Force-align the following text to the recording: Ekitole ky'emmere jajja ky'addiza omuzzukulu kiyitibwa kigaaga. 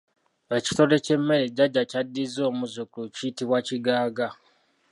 Ekitole 0.57 0.95
ky'emmere 1.05 1.47
jajja 1.57 1.83
ky'addiza 1.89 2.41
omuzzukulu 2.49 3.07
kiyitibwa 3.15 3.59
kigaaga. 3.67 4.27